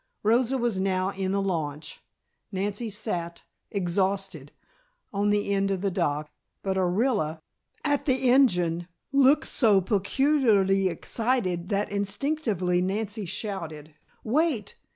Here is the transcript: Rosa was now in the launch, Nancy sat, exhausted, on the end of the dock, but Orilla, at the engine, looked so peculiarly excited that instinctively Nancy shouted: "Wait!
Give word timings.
Rosa 0.23 0.57
was 0.57 0.79
now 0.79 1.11
in 1.11 1.31
the 1.31 1.39
launch, 1.43 2.01
Nancy 2.51 2.89
sat, 2.89 3.43
exhausted, 3.69 4.51
on 5.13 5.29
the 5.29 5.53
end 5.53 5.69
of 5.69 5.81
the 5.81 5.91
dock, 5.91 6.31
but 6.63 6.75
Orilla, 6.75 7.39
at 7.85 8.05
the 8.05 8.27
engine, 8.31 8.87
looked 9.11 9.47
so 9.47 9.79
peculiarly 9.79 10.87
excited 10.87 11.69
that 11.69 11.91
instinctively 11.91 12.81
Nancy 12.81 13.25
shouted: 13.27 13.93
"Wait! 14.23 14.75